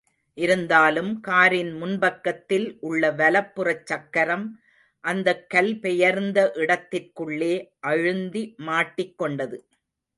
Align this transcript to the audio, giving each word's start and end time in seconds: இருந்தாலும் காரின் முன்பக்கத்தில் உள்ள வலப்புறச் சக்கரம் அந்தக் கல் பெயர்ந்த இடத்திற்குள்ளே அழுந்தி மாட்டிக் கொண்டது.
இருந்தாலும் 0.37 1.19
காரின் 1.19 1.73
முன்பக்கத்தில் 1.73 2.77
உள்ள 2.81 3.11
வலப்புறச் 3.11 3.85
சக்கரம் 3.85 4.47
அந்தக் 5.03 5.49
கல் 5.49 5.79
பெயர்ந்த 5.79 6.51
இடத்திற்குள்ளே 6.55 7.53
அழுந்தி 7.87 8.43
மாட்டிக் 8.61 9.17
கொண்டது. 9.17 9.59